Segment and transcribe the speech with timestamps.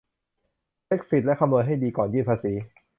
[0.85, 2.53] เช็กสิทธิ์และคำนวณให้ดี ก่อนยื่นภาษี